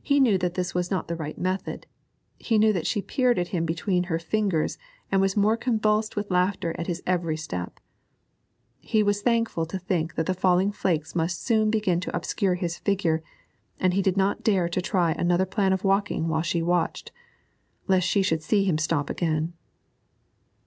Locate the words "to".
9.66-9.78, 12.00-12.16, 14.70-14.80